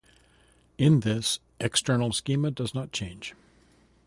[0.79, 3.35] In this external schema does not change.